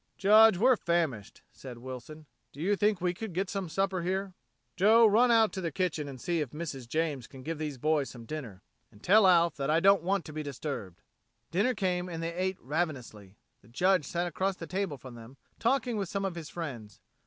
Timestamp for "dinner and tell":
8.25-9.27